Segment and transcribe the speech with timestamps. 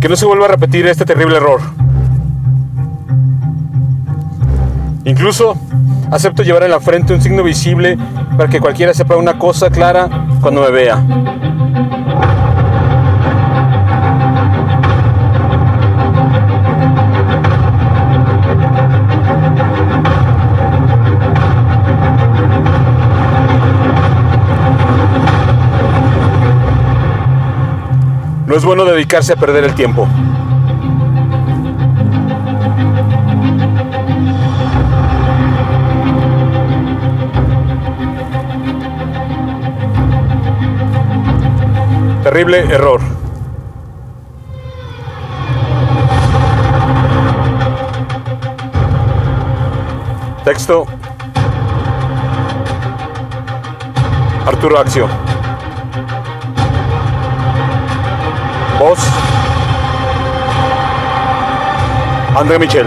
[0.00, 1.60] Que no se vuelva a repetir este terrible error.
[5.04, 5.56] Incluso
[6.10, 7.98] acepto llevar en la frente un signo visible
[8.36, 10.08] para que cualquiera sepa una cosa clara
[10.40, 11.04] cuando me vea.
[28.48, 30.08] No es bueno dedicarse a perder el tiempo.
[42.22, 43.02] Terrible error.
[50.44, 50.86] Texto.
[54.46, 55.06] Arturo Axio.
[58.78, 58.98] Voz.
[62.36, 62.86] André Michel.